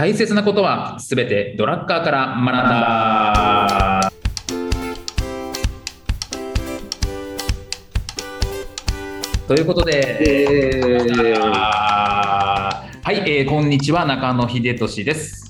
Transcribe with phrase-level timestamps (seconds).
[0.00, 4.10] 大切なことはすべてドラッカーから学んだ。
[9.46, 10.00] ということで、
[13.02, 15.49] はい、えーこんにちは中野秀俊です。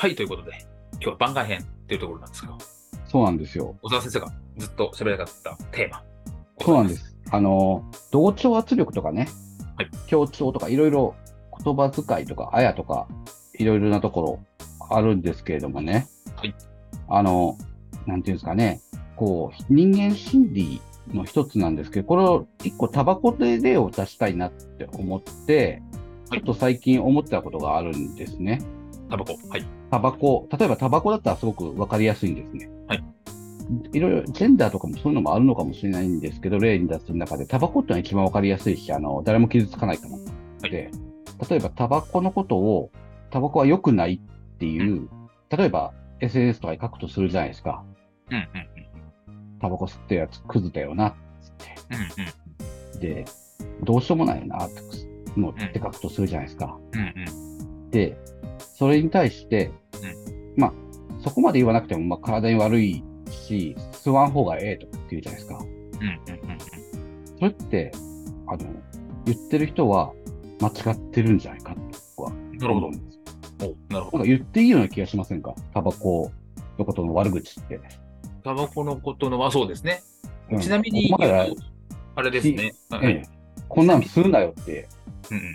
[0.00, 0.52] はいということで
[0.92, 2.56] 今日は番外編というところなんですけど
[3.08, 3.74] そうなんですよ。
[3.82, 6.04] 小沢先生がずっと喋りたかったテーマ
[6.60, 7.16] そうなんです。
[7.32, 9.28] あの、同調圧力とかね、
[9.76, 11.16] はい協調とかいろいろ
[11.64, 13.08] 言葉遣いとか、あやとか、
[13.58, 14.38] いろいろなとこ
[14.78, 16.06] ろあるんですけれどもね。
[16.36, 16.54] はい
[17.08, 17.56] あの、
[18.06, 18.82] なんていうんですかね、
[19.16, 20.80] こう、人間心理
[21.14, 25.82] の一つなんですけど、これを一個タバコで例を出したいなって思って、
[26.26, 28.60] ちはいょっと最近思ったことがあるんですね。
[29.10, 32.70] タバコはいタバコ、例えばタバコだったらすごくわかりやすいんですね。
[32.86, 33.04] はい。
[33.92, 40.22] いろいろ、ジェンダーとかもそういうのもあるのかもしれないんですけど、例に出す中で、タバコってのは一番わかりやすいし、あの、誰も傷つかないかなは
[40.68, 40.90] いで、
[41.48, 42.90] 例えばタバコのことを、
[43.30, 45.08] タバコは良くないっていう、
[45.50, 47.84] 例えば SNS とかに書くとするじゃないですか。
[48.30, 48.48] うんうん
[49.60, 51.52] タバコ吸ってるやつクズだよな、つっ
[51.90, 53.08] うんうんて。
[53.14, 53.24] で、
[53.82, 54.80] どうしようもないよな、って
[55.36, 56.78] のって書くとするじゃないですか。
[56.92, 58.16] うんうんで、
[58.58, 59.70] それに対して、
[60.56, 60.72] まあ、
[61.22, 65.58] そこまで言わなくても、まあ、体に悪いし、吸わん方がええとかって言うじゃないですか。
[65.58, 66.58] うんうんうん
[67.38, 67.92] それって、
[68.48, 68.66] あの、
[69.24, 70.12] 言ってる人は
[70.60, 71.80] 間違ってるんじゃないかと
[72.16, 72.90] 僕はなるほど。
[72.90, 74.18] なるほど。
[74.18, 75.54] なんか言っていいような気がしませんか？
[75.72, 76.32] タバコ
[76.78, 77.80] のことの悪口って。
[78.42, 80.02] タバコのことのはそうですね。
[80.50, 80.60] うん。
[80.60, 82.74] ちなみにあれですね。
[82.90, 83.28] はいええ。
[83.68, 84.88] こんなの吸うなよって、
[85.30, 85.54] うんうん。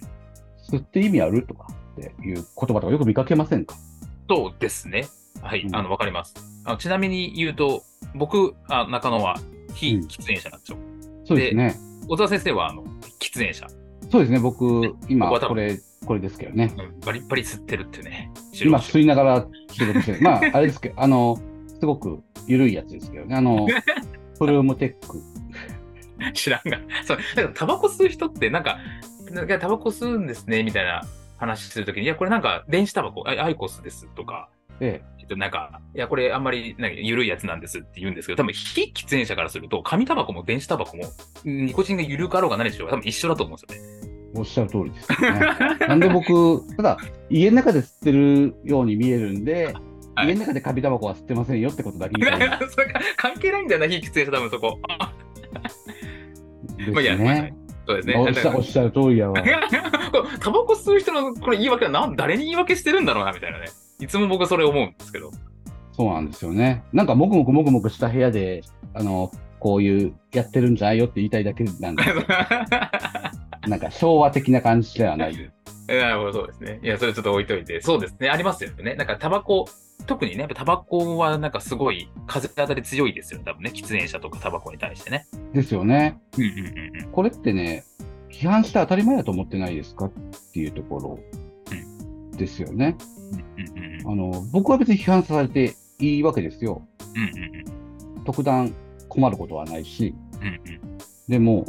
[0.70, 3.76] 吸って意味あるとかっていう言葉とかよく見かけませんか？
[4.30, 5.08] そうですね。
[5.42, 6.34] はい、うんあの、わかります。
[6.66, 7.84] あのちなみに言うと、
[8.16, 9.38] 僕、あ中野は
[9.74, 10.78] 非うん喫煙者なんですよ。
[11.26, 11.76] そうですね。
[12.08, 12.84] 小沢先生は、あの、
[13.20, 13.68] 喫煙者。
[14.12, 14.40] そうですね。
[14.40, 16.74] 僕、今、僕は多分これ、これですけどね。
[16.78, 18.32] うんバリッバリ吸ってるってね。
[18.64, 20.22] 今、白吸いながら仕事してる。
[20.22, 21.38] まあ、 あれですけど、あの、
[21.80, 23.36] すごく緩いやつですけどね。
[23.36, 23.68] あの、
[24.40, 25.22] プルームテック。
[26.34, 26.80] 知らんが。
[27.06, 27.18] そう、
[27.54, 28.78] タバコ吸う人って、なんか、
[29.32, 31.02] なんかタバコ吸うんですね、みたいな
[31.44, 34.50] 話するときに、いや、これなんか、電子タバコ、あアイコスですとか、
[34.80, 41.04] で、えっと、なんか、いや、これあんまり、なんか、緩いやつなんですって言うんですけど、多分、非喫煙者からすると、紙タバコも電子タバコも、
[41.46, 44.14] ニコチンが緩かろうが何でしょうが、多分一緒だと思うんですよね。
[44.36, 45.40] おっしゃる通りですよね。
[45.88, 46.98] なんで僕、ただ、
[47.30, 52.22] 家の中で吸ってるように見えるんで、はい家の中で紙タバコは吸ってませんよってことだけ
[53.18, 54.80] 関係ないんだよな、非喫煙者、多分そこ。
[56.78, 57.54] ですまあいいやまあね。
[57.88, 58.16] そうですね。
[58.16, 59.42] おっしゃおっしゃる通りやわ。
[60.44, 63.70] タバコ吸う人のこれ言い訳はなん誰に言い訳してるんだろうなみたいなね。
[64.02, 65.32] いつも僕それ思うんですけど。
[65.94, 66.84] そうなんですよね。
[66.92, 68.62] なんか、もくもくもくもくした部屋で、
[68.94, 72.04] あの、こういう、やってるんじゃないよって言いたいだけなんで、
[73.70, 75.52] なんか昭和的な感じではない。
[75.88, 76.80] なるほど、そうですね。
[76.84, 77.82] いや、それちょっと置いといて。
[77.82, 78.30] そうですね。
[78.30, 78.96] ありますよね。
[78.96, 79.70] なんかタバコ、
[80.08, 83.46] 特にね、タバコはなんかすごい風当たり強いですよね。
[83.46, 85.26] 多分ね、喫煙者とかタバコに対してね。
[85.54, 86.20] ですよね。
[86.38, 87.12] うんうんうんうん。
[87.12, 87.86] これってね、
[88.34, 90.12] 批判して当たり前だと思ってないですかっ
[90.54, 91.20] ていうところ
[92.36, 92.98] ですよね。
[94.06, 96.82] あの、僕は別に批判されていいわけですよ。
[97.16, 97.64] うんうん
[98.26, 98.74] 特段
[99.10, 101.66] 困ることはないし、うんうんでも、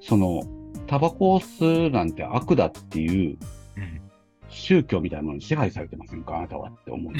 [0.00, 0.42] その、
[0.86, 3.36] タバコを吸うなんて悪だっていう
[3.76, 4.00] うん
[4.48, 6.38] 宗教みたいなものに支配されてませんか？
[6.38, 7.14] あなたはって思うん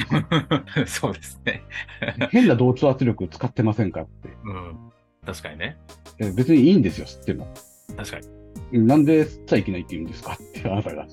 [0.75, 1.61] です そうですね。
[2.31, 4.29] 変な同調圧力使ってませんかって。
[4.43, 4.75] うん。
[5.25, 5.77] 確かにね。
[6.19, 7.47] え別にいいんですよ、吸っても。
[7.95, 8.38] 確かに。
[8.71, 11.07] なんで吸っちゃいけないって言うんですかって、あなたが。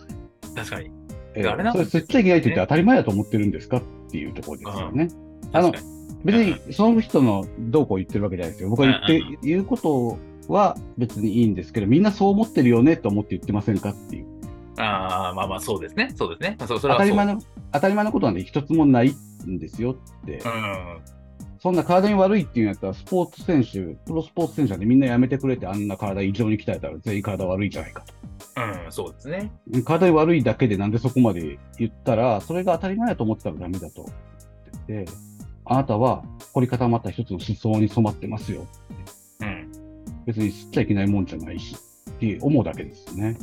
[0.55, 0.91] 確かに。
[1.35, 5.09] えあれなんそれ吸っちゃいけないって言って当たり前だと思ってるんですかっていうところですよね。
[5.53, 5.97] あの確かに。
[6.25, 8.71] 別にその人のどうこう言ってるわけじゃないですよ。
[8.71, 10.19] 僕が言ってうん、言うこと
[10.49, 14.27] は別にいいんですけど、みんなそう思ってるよねと思って言ってませんかっていう。
[14.79, 16.13] ああ、まあまあそうですね。
[16.17, 16.57] そうですね。
[16.59, 17.43] まあ、そうそれはそう当たり前の、
[17.73, 19.15] 当たり前のことなんで一つもない
[19.47, 20.39] んですよって。
[20.39, 21.16] うん。
[21.61, 28.05] そんな体に悪いっていうんやったら、スポーツ選手、プロスポーツ選手なんてみんなやめてくれて、あんな体異常に鍛えたら全員体悪いじゃないか
[28.57, 29.51] うん、そうですね。
[29.73, 29.83] と。
[29.83, 34.15] 体に悪いだけでなんでそこまで言ったら、それが当たり前だと思ってたらダメだと思っ
[34.87, 35.13] てて、
[35.65, 38.67] あなたは凝り固まった一つの思想に染まってますよ。
[39.41, 39.73] うん。
[40.27, 41.77] 別に吸っちゃいけないもんじゃないし、
[42.11, 43.37] って思うだけですね。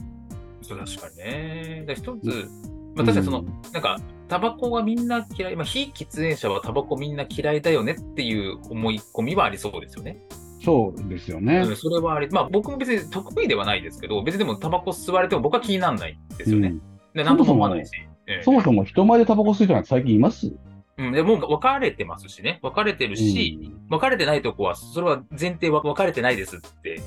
[0.62, 1.84] そう確かにね。
[1.86, 2.50] だ一つ、
[2.96, 3.98] まあ、確かにその、うんなんか、
[4.34, 10.18] タバコはみんな嫌い、まあ、非喫煙者はタバコみんな嫌いだよねっていう思い込みはありそうですよね。
[10.66, 11.58] そうですよね。
[11.60, 16.70] うん、それはあり、まあ僕も別に得意ではないですけど、別にでもタバコ吸われても僕は気にならないんですよね。
[16.70, 16.82] うん
[17.14, 17.92] で、なんとも思わないし。
[18.26, 20.52] ええそもそも人前でタバコ吸う人なんて最近います？
[20.98, 22.58] うん、でもう分かれてますしね。
[22.64, 27.04] 分かれてるし、分かれてないとこは、それは前提は分かれてないですって、うん。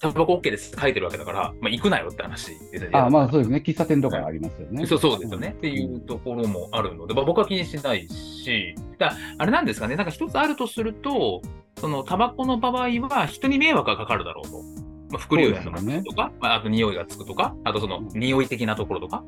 [0.00, 2.52] タバコ OK ですって書いてるわけだから、まあ行くなよって話。
[2.92, 3.62] あまあそうですね。
[3.64, 4.86] 喫茶店とかありますよね。
[4.86, 5.54] そうそうですよね。
[5.56, 11.42] っていうところもあるので、まあ、僕は気にしないし、だあれなんですかね、なんか一つあるとすると、
[11.78, 14.62] そのタバコの場合は人に迷惑がかかるだろうと。
[15.08, 19.24] まあ、副流煙とか、まあ、あと匂いがつくとか、あとその匂い的なところとか。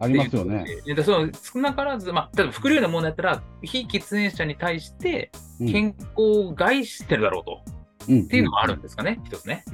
[0.00, 0.64] ありますよね。
[0.84, 5.30] ででその少なからず、まあ、例えば副流煙のものだったら、非喫煙者に対して
[5.60, 7.62] うん健康を害してるだろうと。
[7.66, 9.64] うんっていうのもあるんですかね、一つね。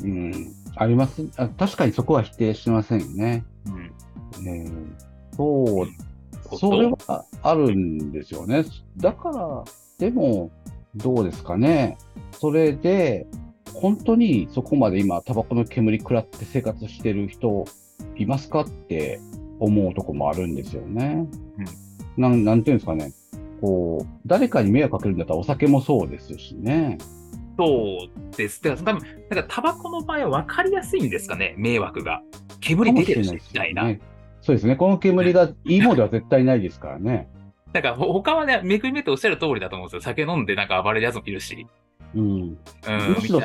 [0.00, 0.52] うん。
[0.76, 1.48] ありますあ。
[1.48, 3.44] 確かにそこは否定しませんよね。
[3.66, 4.48] うん。
[4.48, 8.64] えーそう、それはあるんですよね。
[8.96, 9.64] だから、
[9.98, 10.50] でも、
[10.96, 11.96] どうですかね。
[12.32, 13.26] それで、
[13.72, 17.64] 本当にそこまで今、タバコの煙食らって生活してる人
[18.16, 19.20] いますかって
[19.60, 21.28] 思うとこもあるんですよね。
[22.16, 23.12] なんなんていうんですかね。
[23.60, 26.98] こう、誰かに迷惑かけるんだったらお酒もそうですしね。
[27.58, 28.62] そうです。
[28.62, 32.22] だから多分、なんかタバコの場合は分かりやすいんですかね、迷惑が。
[32.60, 33.84] 煙出てるし、みたいな。
[33.84, 34.00] ね。
[34.40, 34.76] そうですね。
[34.76, 37.28] この煙がいいものでは絶対ないですからね。
[37.74, 40.00] なんかほ他はね、めくりめっておっしゃる通りだと思うんですよ。
[40.02, 41.66] 酒飲んでなんか暴れるやつもいるし。
[42.14, 42.22] うん。
[42.22, 42.56] うん、
[43.16, 43.40] むしろ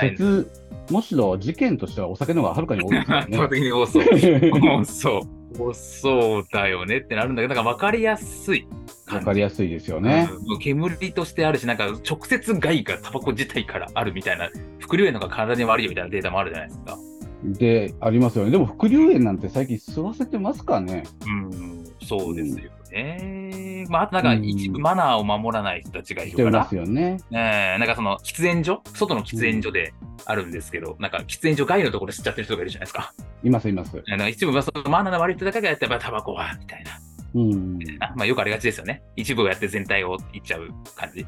[0.89, 3.49] むしろ事件としてはお酒の方がはるかに多いですよ 圧倒ね。
[3.49, 4.05] 的に多そう
[4.85, 5.42] そう。
[5.57, 8.67] 多そうだよねってなるんだけど、なんか分かりやすいわ
[9.05, 9.25] 感じ。
[9.25, 10.29] かりやすいですよね。
[10.47, 16.97] うん煙としてあるし、なんか直接害がタバコ自体からあるみたいな、副流煙のが体に悪いよみたいなデータもあるじゃないですか。
[17.43, 18.51] で、ありますよね。
[18.51, 21.03] でも、副流煙なんて最近吸わせてますかね。
[21.25, 23.85] うん、そうですよね。
[23.89, 26.67] まあ、あとなんかうん一部マナーを守らない人たちがいるから。
[26.69, 27.17] すよね。
[27.31, 29.93] えーなんかその喫煙所外の喫煙所で
[30.25, 33.13] あるんですけど、なんか喫煙所外のところで吸っちゃってる人がいるじゃないですか。
[33.43, 34.01] います、います。
[34.07, 36.91] なんか一部はそのマナーの悪い人だけがやってやっぱタバコは、みたいな。
[37.35, 37.79] うん。
[37.99, 39.01] あまあよくありがちですよね。
[39.15, 41.25] 一部がやって全体をいっちゃう感じ。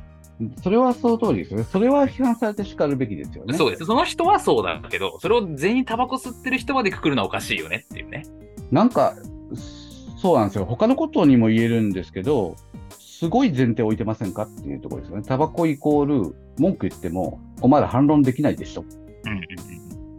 [0.61, 1.65] それはその通りですよね。
[1.65, 3.57] それは批判されて叱るべきですよね。
[3.57, 3.85] そうです。
[3.85, 8.23] その人はそうだけど、それを全員タバコ吸ってる人までくくるのはおかしいよねっていうね。
[8.71, 9.15] なんか、
[10.25, 10.65] そうなんですよ。
[10.65, 12.55] 他のことにも言えるんですけど、
[12.97, 15.23] すごい前提置いてませんかっていうところですよね。
[15.23, 18.85] タバコイコール、文句言っても、お前ら反論できないでしょ。
[19.25, 19.37] うんうん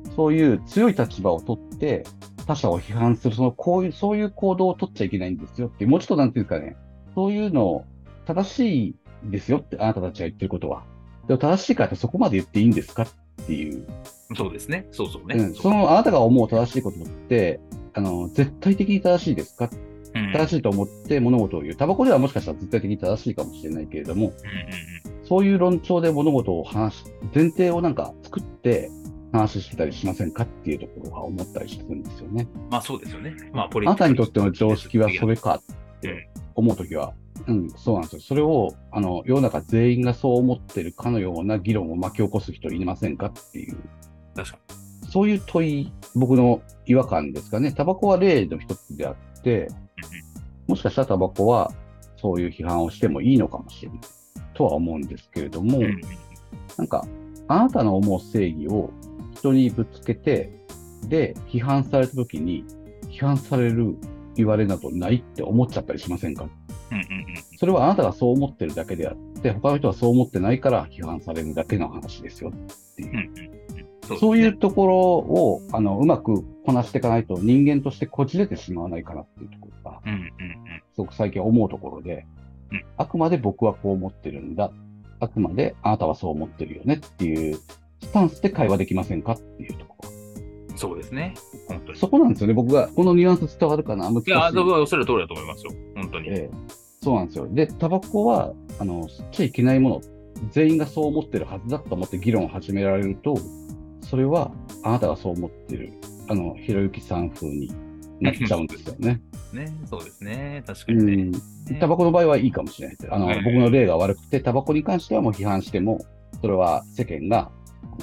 [0.07, 0.15] うん。
[0.15, 2.05] そういう強い立場を取って、
[2.47, 6.77] 他者を批判する、その、こういう、そういう行動を取っちゃいけないんですよってもうちょっとなんていうんですかね、
[7.17, 7.85] そういうの、
[8.27, 8.95] 正しい
[9.25, 10.85] ですよって、あなたたちが言ってることは。
[11.27, 13.09] でも正しいからってそこまで言っていいんですかっ
[13.45, 13.85] ていう。
[14.37, 14.87] そうですね。
[14.93, 15.35] そうそうね。
[15.35, 17.59] うん、その、あなたが思う正しいことって、
[17.95, 19.96] あの、絶対的に正しいですかうん
[20.33, 21.75] 正しいと思って物事を言う。
[21.75, 24.33] タバコではもしかしたら絶対的に正しいかもしれないけれども、
[25.25, 27.05] そういう論調で物事を話し、
[27.35, 28.91] 前提をなんか作って
[29.33, 32.49] 話してたりしませんかっていうところは思ったりするんですよね。
[32.71, 33.35] まあそうですよね。
[33.53, 35.35] まあポリあなたにとっての常識はそれ。
[35.35, 37.15] れかって思うときは、
[37.47, 38.21] うん、そうなんですよ。
[38.21, 43.77] それを、あの、世の中全員がそう思ってるかのような議論を巻き起こす人いませんかっていう、
[44.35, 44.59] 確か
[45.09, 47.73] そういう問い、僕の違和感ですかね。
[47.73, 49.69] タバコは例の一つであって、
[50.67, 51.73] もしかしたらタバコは
[52.17, 54.01] そういう批判をしてもいいのかもしれない
[54.55, 56.01] とは思うんですけれども、うん。
[56.77, 57.07] なんか、
[57.49, 58.91] あなたの思う正義を
[59.35, 60.51] 人にぶつけて、
[61.09, 62.65] で、批判された時に、
[63.11, 63.97] 批判される
[64.35, 66.45] 言われなどないって思っちゃったりしませんか？
[66.91, 67.27] うんうんうん
[67.59, 73.11] それはあなたがそう思ってるだけであって、他の人はそう思ってないから批判されるだけの話ですよっていう。
[73.11, 73.21] うんう
[73.53, 73.66] ん
[74.15, 80.29] うんそういうところを、あの、うまくこなしていかないと人間としてこじれてしまわないかなっていうところが、うんうんうん
[80.95, 82.27] すごく最近思うところで
[82.73, 84.71] うん、あくまで僕はこう思ってるんだ。
[85.19, 87.57] あくまであなたはそう思ってるよねっていう
[88.03, 90.77] スタンスで会話できませんかっていうところ。
[90.77, 91.35] そうですね。
[91.69, 91.99] 本当に。
[91.99, 92.55] そこなんですよね。
[92.55, 94.31] 僕が、このニュアンス伝わるかな難しい。
[94.31, 95.73] いや、おっしゃる通りだと思いますよ。
[95.95, 96.29] 本当に。
[96.29, 97.47] ええそうなんですよ。
[97.49, 100.01] で、タバコは、あの、吸っちゃいけないもの、
[100.51, 103.39] 全員がそう思ってるはずだと思って議論を始められると、
[104.09, 104.53] それは、
[104.85, 105.93] あなたがそう思ってる、
[106.29, 107.73] あの、ひろゆきさん風に
[108.21, 109.21] なっちゃうんですよね。
[109.53, 110.63] ね、そうですね。
[110.67, 111.23] 確かうにね。
[111.25, 111.33] ん。
[111.81, 112.97] タバコの場合はいいかもしれない。
[113.11, 116.01] あの、はい僕の例が悪くて、タバコに関してはもう批判しても、
[116.41, 117.51] それは世間が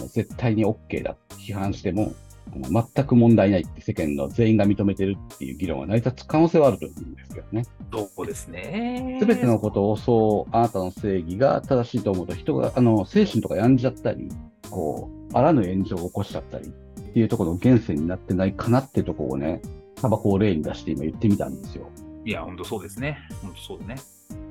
[0.08, 1.16] 絶対に OK だ。
[1.38, 2.14] 批判しても、
[2.56, 7.64] 全く問題ないって世間の全員が認めてるっていう議論が成り立つ可能性はあると思うんですけどね。
[7.92, 9.18] そうですね。
[9.20, 14.30] すべてのことをそう、あなたの正義が正しいと思うと、人が、あの、精神とか病んじゃったり、
[14.70, 16.70] こう、あらぬ炎上を起こしちゃったり、っ
[17.14, 19.62] ていうところの源泉になってないかなっていうところをね、
[19.96, 21.90] タバコを例に出して今言ってみたんですよ。
[22.26, 23.18] いや、本当そうですね。
[23.42, 23.96] 本当そうだね。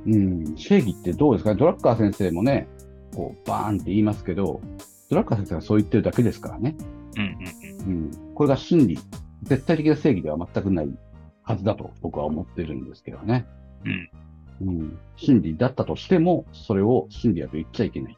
[0.06, 1.56] うん、正義ってどうですかね？
[1.56, 2.68] ドラッカー先生もね、
[3.14, 4.60] こう、バーンって言いますけど、
[5.08, 6.76] ドラッカー先生がそう言ってるだけですからね。
[7.16, 8.04] うんうんうん。
[8.04, 8.34] うん。
[8.34, 8.98] これが真理、
[9.42, 10.88] 絶対的な正義では全くない
[11.42, 13.46] はずだと僕は思ってるんですけどね。
[14.60, 14.68] うん。
[14.68, 14.98] うん。
[15.16, 18.16] 真理だったとしても、それを真理だと言っちゃいけない。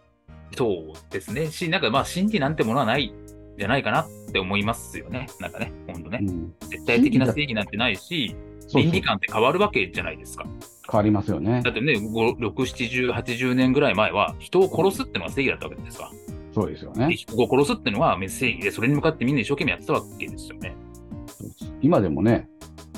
[0.57, 1.51] そうですね。
[1.51, 3.15] し、なんかまあ、真理なんてものはないん
[3.59, 5.29] じゃないかなって思いますよね。
[5.41, 6.31] なんかね、本当ねう。
[6.31, 6.55] ん。
[6.69, 8.35] 絶対的な正義なんてないし、
[8.75, 10.47] 倫理観って変わるわけじゃないですか。
[10.91, 11.71] 変わりますよねだ。
[11.71, 16.11] ってね、5 6、70、80年ぐらい前は、人を殺すってのが正義だったわけですか。
[16.53, 17.15] そうですよでね。
[17.15, 20.77] 人を殺すってのは正義で、それに向かってみんな一生懸命やってたわけですよね。
[21.83, 22.49] 今でもね、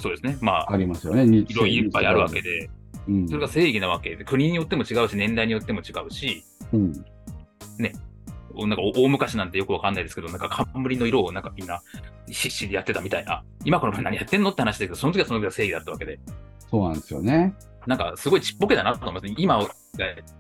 [0.01, 0.37] そうですね。
[0.41, 1.25] まあ、ありますよね。
[1.25, 2.43] いいろいろいっぱいあるわけ。
[2.43, 2.71] で、
[3.09, 3.29] うん。
[3.29, 7.05] それが正義なわけで、国によっても違うし、年代によっても違うし、うん。
[7.79, 11.83] なんか大昔なんてよくわかんないですけど、なんか冠の色をなんかみんな
[12.27, 16.19] 必死でやってたみたいな、今この何やってんのって話だけど、その時はその時は正義だったわけで、
[16.71, 17.55] そうなんですよね。
[17.87, 19.35] なんかすごいちっぽけだなと思います。
[19.37, 19.69] 今が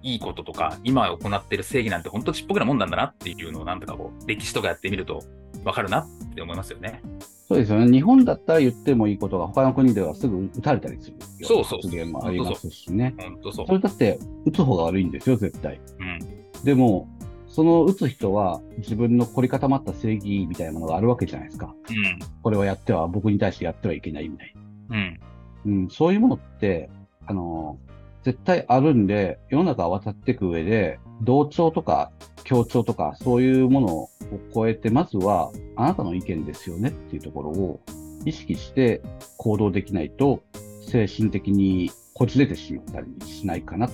[0.02, 5.22] いいこととか、今行ってる正義なんて本当ちっぽけなもんなんだなっていうのをなんとかこう、歴史とかやってみると
[5.64, 7.02] わかるなって思いますよね。
[7.48, 7.88] そうですよね。
[7.90, 13.14] 日本だったら言ってもいいことが他の国ではすぐ撃たれたりするよそうそう発言もありますしね。
[13.16, 13.72] 本当そうそ。
[13.72, 15.80] れだって撃つ方が悪いんですよ、絶対。
[16.00, 16.64] うん。
[16.64, 17.08] でも、
[17.56, 21.74] その撃つ人は自分の凝り固まった正義みたいなものがあるわけじゃないですか。
[21.88, 22.18] うん。
[22.42, 24.54] これはやっては、僕に対してやってはいけないみたい
[24.90, 24.96] な。
[24.96, 25.20] うん。
[25.64, 26.90] うん、そういうものって、
[27.24, 27.78] あの、
[28.24, 32.12] 絶対あるんで、世の中を渡っていく上で、同調とか
[32.44, 34.10] 協調とか、そういうものを
[34.54, 37.80] 超えて、まずは、あなたの意見ですよねっていうところを
[38.26, 39.00] 意識して
[39.38, 40.42] 行動できないと、
[40.82, 43.90] 精神的にこじれてしまったりしないかなっ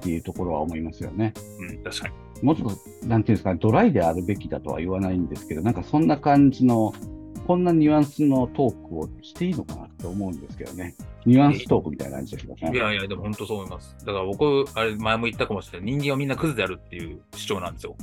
[0.00, 1.34] ていうところは思いますよね。
[1.60, 1.82] うん。
[1.82, 2.23] 確かに。
[2.44, 6.94] もうちょっと、なんていうんですかね、ドライであるべきだとは言わないんですけど、なんかそんな感じの、
[7.46, 10.94] こんなニュアンスのトークをしていいのかなって思うんですけどね。
[11.26, 12.70] ニュアンストークみたいな感じですよね。
[12.72, 13.96] いやいや、でも本当そう思います。
[14.04, 15.92] だから僕、あれ前も言ったかもしれない。
[15.92, 17.96] 人間はみんなクズであるっていう主張なんですよ。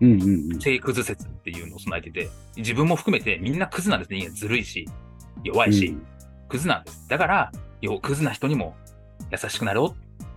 [0.00, 0.60] うんうんうん。
[0.60, 4.30] 性クズ説っていうのを備えてて、自分も含めてみんなクズなんですね。
[4.30, 4.88] ずるいし、
[5.42, 6.06] 弱いし、うん
[6.48, 7.06] クズなんです。
[7.08, 7.52] だから、
[7.82, 8.74] よクズな人にも
[9.30, 9.94] 優しくなろ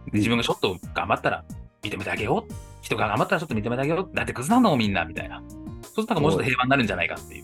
[0.08, 0.12] う。
[0.12, 1.46] で自分がちょっと頑張ったら
[1.84, 2.71] 認めてあげよう。
[2.82, 4.16] 人が頑張ったらちょっと認めてあげよう。
[4.16, 5.42] だってクズなのみんな、みたいな。
[5.82, 7.44] そうするともうちょっと平和になるんじゃないかっていう。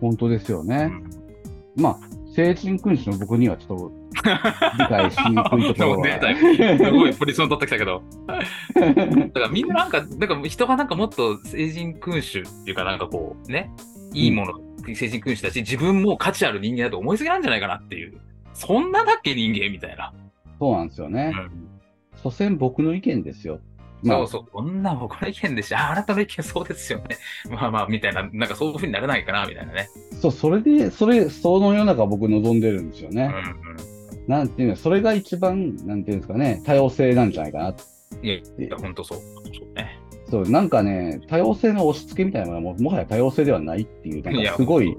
[0.00, 0.90] 本当ですよね。
[1.10, 1.26] うん
[1.76, 1.98] まあ、
[2.34, 3.92] 成人君主の僕にはちょっと
[4.78, 6.34] 理解しにくいところは。
[6.78, 8.02] すごいポジション取ってきたけど。
[8.26, 13.70] だからみんななんか、なんか人がなんかもっと成人君主っていうかなんかこうね、
[14.14, 14.54] いいもの、
[14.94, 18.18] 成人君主だし、自分も価値ある人間だと思いすぎなんじゃないかなっていう。
[18.54, 20.14] そんなだっけ人間みたいな。
[20.58, 21.34] そうなんですよね。
[22.22, 23.60] 所詮僕の意見ですよ。
[24.06, 27.16] まあそうそう、こんな僕の意見でし、あ、あなたの意見そうですよね。
[27.50, 29.88] まあまあ、みたいな、なんかそういうふうにならないかな、みたいなね。
[30.20, 33.32] そう、それで、それ、その世の中を僕望んでるんですよね。
[33.34, 33.96] うん
[34.26, 37.68] なんていうの、それが一番、なんていうんですかね、多様性なんじゃないかな。
[37.68, 38.26] うん。
[38.26, 39.18] いや、いや、ほんとそう。
[39.18, 39.24] そ
[39.70, 40.00] うね。
[40.28, 44.96] そう、なんかね、多様性の押し付けみたいなものはもはや多様性ではないっていう、なんかすごい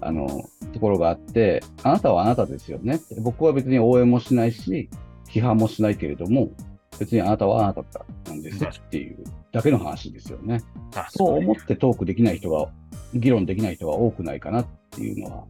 [0.00, 3.00] あの、ところがあって、あなたはあなたですよね。
[3.18, 4.88] 僕は別に応援もしないし、
[5.28, 6.50] 批判もしないけれども、
[6.98, 7.84] 別にあなたはあなた
[8.26, 10.62] なんですっていうだけの話ですよね。
[10.94, 12.70] あそう思ってトークできない人が、
[13.14, 15.44] 議論できない人が多くないかなっていうのは、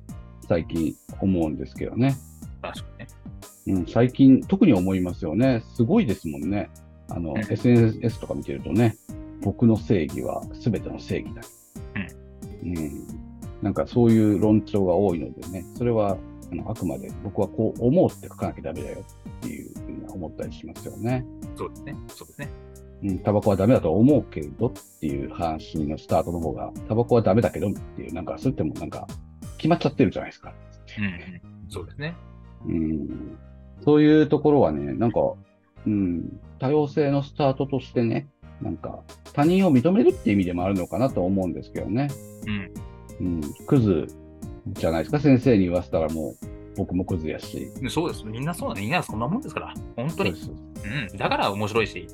[0.48, 2.16] 最近思うんですけどね。
[2.62, 3.06] 確かにね。
[3.66, 5.62] うん、最近、特に思いますよね。
[5.74, 6.70] すごいですもんね。
[7.08, 8.96] あの、うん SNS とか見てるとね、
[9.42, 11.42] 僕の正義は全ての正義だ。
[12.62, 13.06] うん。
[13.62, 16.16] なんかそういう論調が多いのでね、それは、
[16.52, 19.74] あのあくまで僕はこう思うって書かなきゃダメだよっていう
[20.06, 21.25] に思ったりしますよね。
[21.56, 21.96] そうですね。
[22.08, 22.48] そうですね。
[23.02, 29.06] うん、タバコはダメだと思うけれどっていう話のスタートの方が、タバコはダメだけどっていう、なんか、それってもなんか、
[29.58, 30.54] 決まっちゃってるじゃないですか。
[30.98, 31.12] うんうん。
[31.68, 32.14] そうですね。
[32.66, 33.38] うん、
[33.84, 35.20] そういうところはね、なんか、
[35.86, 38.28] うん、多様性のスタートとしてね、
[38.62, 39.00] なんか、
[39.34, 42.08] 他人を認めるっていう意味でもあるのかなと思うんですけどね。
[43.20, 43.26] うん。
[43.26, 44.06] うん、クズ
[44.72, 47.71] じゃないですか、先生に言わせたらもう、僕もクズやし。
[47.80, 48.25] でそうです。
[48.25, 48.83] みんなそうだね。
[48.83, 49.75] みんなそんなもんですから。
[49.97, 50.35] 本当に。
[50.35, 51.18] そうん。
[51.18, 52.06] だから面白いし、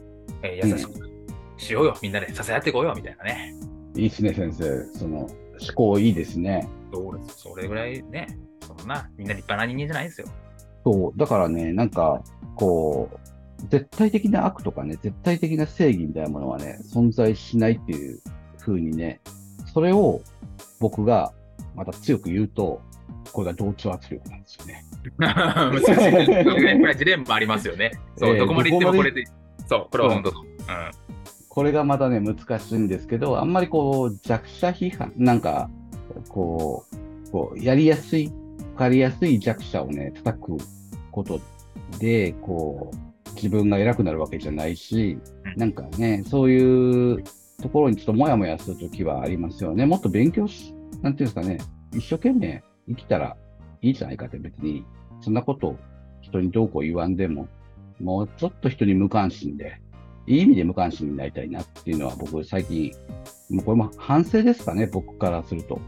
[0.42, 1.10] えー優しく
[1.56, 1.96] しようよ。
[2.02, 2.92] みんなで支え合っていこうよ。
[2.96, 3.54] みたいなね。
[3.94, 4.84] いいですね、先生。
[4.98, 5.30] その、思
[5.74, 6.68] 考いいですね。
[6.92, 7.40] そうです。
[7.40, 8.26] それぐらいね、
[8.60, 10.26] そんな、みんな立派な人間じゃないですよ。
[10.84, 12.22] そう、だからね、なんか、
[12.56, 18.20] こう、絶対的な悪とかね、絶対的な正義みたいなものはね、存在しないっていう
[18.58, 19.20] 風にね、
[19.72, 20.20] それを
[20.80, 21.32] 僕が
[21.76, 22.80] また強く言うと、
[23.32, 24.84] これが同調圧力なんですよね。
[25.18, 26.44] 難しいね。
[26.44, 27.90] やっぱりジレンマありますよね。
[28.16, 29.24] そう、えーどこまで行ってもどこれで、
[29.66, 30.44] そう、これは本当そう。
[31.48, 35.68] これがまたね、難しいんですけど、あんまりこう、弱者批判、なんか、
[36.28, 36.84] こ
[37.26, 38.32] う、こう、やりやすい、
[38.72, 40.56] わかりやすい弱者をね、叩く
[41.10, 41.40] こと
[41.98, 45.18] で、こう、自分が偉くなるわけじゃないし、
[45.56, 47.22] なんかね、そういう
[47.60, 49.84] ところにちょっともやもやするときはありますよね。
[49.84, 51.58] もっと勉強し、なんていうんですかね、
[51.92, 53.36] 一生懸命生きたら
[53.80, 54.84] いいじゃないかって別に、
[55.20, 55.76] そんなこと
[56.20, 57.48] 人にどうこう言わんでも、
[58.00, 59.80] もうちょっと人に無関心で、
[60.26, 62.92] いい意味で無関心になりたいなっていうのは僕最近、
[63.50, 65.80] もうこれも反省ですかね、僕からすると。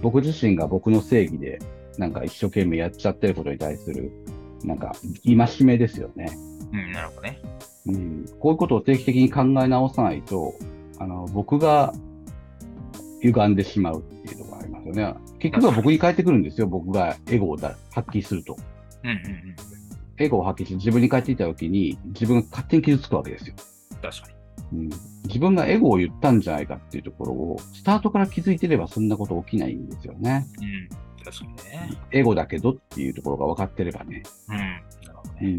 [0.00, 1.58] 僕自身が僕の正義で、
[1.98, 4.10] なんか一生懸命やっちゃってることに対する、
[4.64, 4.92] なんか、
[5.24, 6.30] 戒めですよね。
[6.72, 7.38] うん、なるほどね。
[7.86, 8.24] うん。
[8.38, 10.54] こういうことを定期的に考え直さないと、
[10.98, 11.92] あの、僕が
[13.22, 14.49] 歪んでしまうっていうとこ
[14.90, 15.14] よね。
[15.38, 16.66] 結局は僕に返ってくるんですよ。
[16.66, 18.56] 僕がエゴをだ発揮すると。
[19.04, 19.56] うんうんうん。
[20.18, 23.54] エゴを発揮して自分に返っていたときに、自分が勝手に傷つくわけですよ。
[24.02, 24.40] 確かに。
[24.72, 24.90] うん、
[25.24, 30.46] 自分がエゴを言ったんじゃないかっていうところを、スタートから気づいてればそんなこと起きないんですよね。
[30.60, 31.24] うん。
[31.24, 31.98] 確かにね。
[32.12, 34.22] エゴだけどっていうところが分かってればね。
[34.48, 34.56] うん。
[34.56, 34.82] なる
[35.14, 35.40] ほどね。
[35.40, 35.56] うん。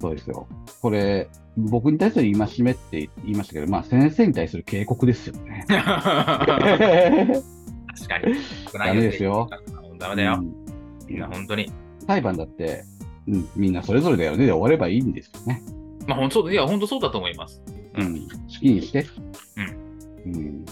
[0.00, 0.46] そうですよ。
[0.82, 5.64] これ、僕に対する戒めって言いましたけど、まあ先生に対する警告ですよね。
[7.96, 8.34] 確かに。
[8.72, 9.48] ダメですよ。
[9.98, 10.38] ダメだよ。
[10.40, 10.66] うん
[11.08, 11.70] いや、本当に。
[12.06, 12.84] 裁判だって、
[13.28, 15.62] うん、みんなそれぞれだよねで終わればいいんですよね。
[16.06, 17.62] まあ、本当そう、いや、本当そうだと思います。
[17.96, 18.28] ううんん。
[18.28, 19.06] 好きにして。
[20.24, 20.64] うん。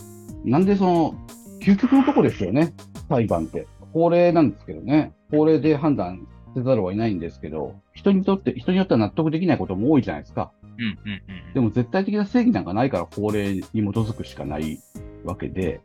[0.45, 1.15] なんでその、
[1.61, 2.75] 究極のとこですよね。
[3.09, 3.67] 裁判って。
[3.93, 5.13] 法令なんですけどね。
[5.31, 10.53] 法令で判断せざるを得ないんですけど、人にとって、人によっては納得できないことも多いじゃないですか。
[10.63, 11.55] うんうんうん。
[11.55, 14.81] でも絶対的な正義なんかないから法令に基づくしかない
[15.25, 15.81] わけで、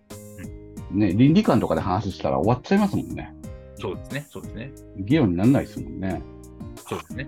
[0.92, 3.34] ね、倫理観とかで話したら終わっちゃいますもんね。
[3.78, 4.28] そうですね。
[4.30, 4.72] そうですね。
[4.98, 6.22] 議論にならないですもんね。
[6.88, 7.28] そうですね。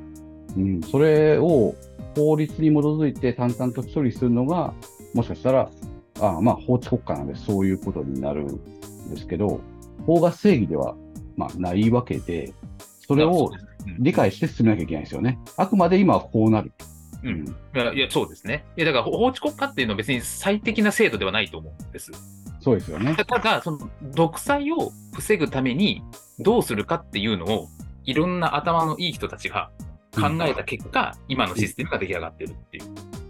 [0.58, 1.76] うん、それを
[2.16, 4.74] 法律に基づいて淡々と処理するのが、
[5.14, 5.70] もしかしたら、
[6.20, 9.62] ああまあ法治国家なんでそういうことになるんですけど、
[10.06, 10.96] 法が正義では、
[11.38, 12.54] まあ、ないわけで、
[13.08, 13.52] それを
[14.00, 15.40] 理解して進めなきゃいけないですよね。
[15.58, 16.72] あくまで今はこうなる。
[17.24, 17.46] うん
[17.96, 18.66] いやそうですね。
[18.76, 22.12] いや、だから、法治国家っていうのは別に最適な制度ではないと思うんです。
[22.62, 23.16] そうですよね。
[23.16, 26.04] ただ、その、独裁を防ぐために
[26.40, 27.68] どうするかっていうのを、
[28.06, 29.72] いろんな頭のいい人たちが
[30.16, 32.84] 考えた結果、今のシステムが出来上がってるっていう。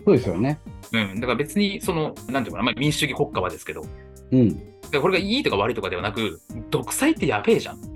[0.06, 0.60] そうですよね。
[0.92, 1.16] うん。
[1.16, 3.86] だから別に、その、なんていうかな、まあ、民主主義国家はですけど、
[4.32, 4.72] うん。
[4.92, 7.91] らこれがいいとか悪いとかではなく、独裁ってやべえじゃん。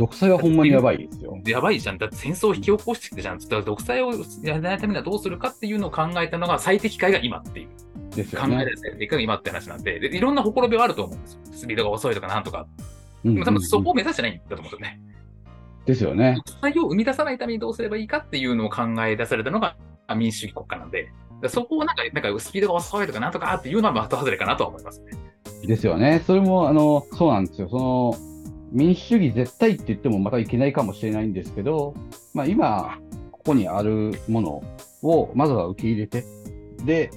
[0.00, 1.38] 独裁はほんまにやばいですよ。
[1.44, 1.98] やばいじゃん。
[1.98, 3.38] だって戦争を引き起こしてきてじゃん。
[3.38, 7.68] だから独裁をやらないためにはどうするかっていうのを考えたのが最適解が今っていう。
[8.16, 8.70] ですよね考えら。
[8.70, 11.40] れ最適解が今って話なんでで、いろんなほころびはあると思うんですよ。
[11.52, 12.66] スピードが遅いとかなんとか。
[13.24, 15.00] うんでも多分そこを目指してないんだと思うんですよね。
[15.84, 16.40] ですよね。
[16.46, 21.12] 独裁を生み出さないためにどうすればいいかっていうのを考え出されたのがあ民主主義国家なんで、
[21.48, 25.12] そこをなんか、なんかスピードが遅いとかなんとかっていうのは的外れかなとは思いますね。
[25.66, 26.22] ですよね。
[26.26, 27.68] それも、あの、そうなんですよ。
[27.68, 28.29] その、
[28.72, 31.94] 民主主義絶対って言ってもまたいけないかもしれないんですけど、
[32.34, 32.98] まあ今、
[33.32, 34.62] ここにあるもの
[35.02, 36.24] をまずは受け入れて、
[36.84, 37.10] で、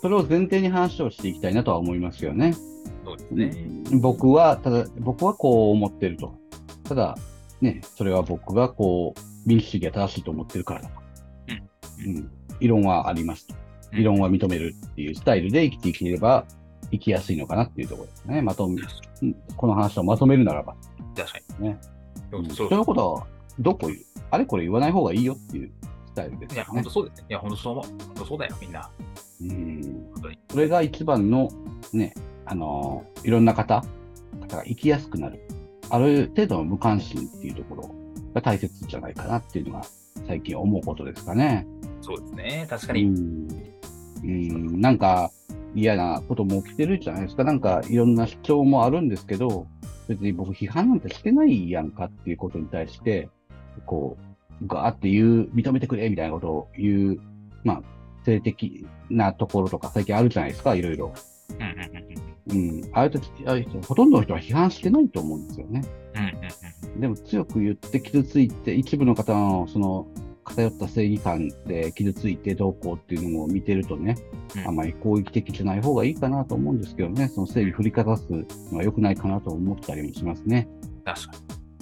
[0.00, 2.54] それを前提に話をしていきたいなとは思いますよね。
[3.04, 3.52] そうですね。
[4.00, 6.34] 僕は、ただ、僕はこう思ってると。
[6.84, 7.18] ただ、
[7.60, 10.94] ね、それは僕がこう、民主主義が正しいと思ってるからだと。
[12.06, 12.30] うん。
[12.60, 13.54] 異論はありますと。
[13.92, 16.46] 異論は認めるっていうスタイルで生きていければ、
[16.90, 18.42] 生きやすいのかなっていうところですね。
[18.42, 18.80] まとめ、
[19.22, 20.74] うんこの話をまとめるならば。
[21.16, 21.68] 確かに。
[21.68, 21.78] ね
[22.30, 23.26] そうそそうういうことは、
[23.58, 23.90] どこ
[24.30, 25.72] あれこれ言わない方がいいよっていう
[26.06, 26.90] スタイルですいや、本当。
[26.90, 27.26] そうですね。
[27.30, 27.84] いや、本当そう思う。
[27.84, 28.90] 本当そうだよ、みんな。
[29.40, 30.06] うん。
[30.50, 31.48] それが一番の、
[31.92, 32.14] ね、
[32.46, 33.84] あのーいろんな方、
[34.40, 35.40] 方が生きやすくなる。
[35.90, 37.94] ある程度の無関心っていうところ
[38.34, 39.82] が大切じゃないかなっていうのが
[40.26, 41.66] 最近思うことですかね。
[42.00, 42.66] そうですね。
[42.70, 43.04] 確かうに。
[43.04, 43.48] ん。
[44.22, 45.30] うん、なんか
[45.74, 47.44] 嫌なことも起きてるじゃないですか。
[47.44, 49.66] なんかいろんな主張もあるんですけど、
[50.10, 53.28] 別に僕批判なんてしてないやんかっていうことに対して、
[53.86, 54.16] こ
[54.60, 57.20] う、ガーって言う、認めてくれみたいなことを言う、
[57.62, 57.82] まあ、
[58.24, 61.14] 性的なところとか最近あるじゃないですか、いろいろ。
[62.48, 62.90] うん。
[62.92, 65.84] ああいう時、ああいう人、ほとんどの人は批判してないと思うんですよね。
[66.98, 70.08] でも強く言って傷ついて、一部の方のその
[70.50, 74.16] 偏った正義感で傷ついてどうこうっていうのを見てるとね、
[74.56, 80.68] うんあまり攻撃的じゃない方がいいかなと思うんですけどね、その正義振りかざすのは良くないかなと思ったりもしますね。
[81.04, 81.32] 確か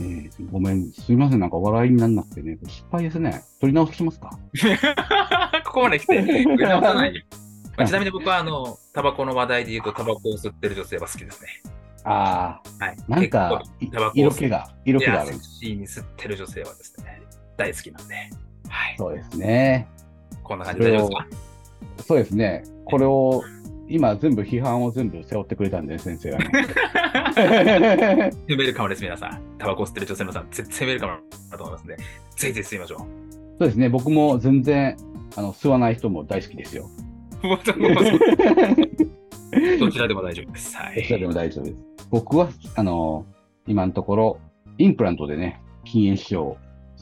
[0.01, 3.43] えーごめん、すいません、なんか笑いにならなくてね、失敗ですね。
[3.61, 4.31] 取り直ししますか？
[4.55, 4.61] に。
[5.65, 7.23] ここまで来て、振り直さないよ。
[7.77, 11.49] まあちなみに僕は、あの、タバコの話題で言うと、タバコを吸ってる女性は好きですね。
[12.05, 12.97] あはい。
[13.09, 13.63] あ、なんか、
[14.15, 15.45] 色気が、色気があるセク。
[15.45, 17.23] シーに吸ってる女性はですね、
[17.57, 18.15] 大好きなんで。
[18.69, 18.95] はい。
[18.99, 19.89] そうですね。
[20.43, 22.05] こんな感じで大丈夫ですか？
[22.05, 22.63] そうですね。
[22.85, 23.43] これを
[23.89, 26.51] 今全部批判を全部背負ってくれたんで、ね、先生がね。
[28.49, 29.41] ウェルカムです、皆さん。
[29.59, 31.13] タバコ吸ってる女性のさん、絶対ウェルカム
[31.51, 31.97] だと思いますんで、
[32.37, 32.99] ぜひぜひ吸いましょう。
[32.99, 33.05] そ
[33.65, 34.97] うですね、僕も全然、
[35.37, 36.87] あの、吸わない人も大好きですよ。
[37.43, 37.57] ど
[39.91, 40.77] ちらでも大丈夫です。
[40.77, 40.97] はい。
[40.97, 41.77] どちらでも大丈夫です。
[42.11, 43.25] 僕は、あの、
[43.67, 44.39] 今のところ、
[44.79, 46.57] インプラントでね、禁煙使用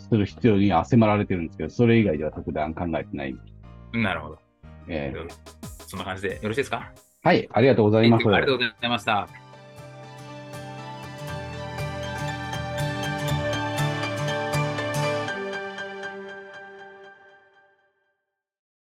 [0.09, 3.37] する必要には迫られてるんですけど、それ以外では特段考えてない。
[3.93, 4.39] なるほど。
[4.89, 5.29] えー、
[5.87, 6.93] そんな感じでよろしいですか？
[7.23, 8.29] はい、ありがとうございます。
[8.29, 9.46] ありがとうございました。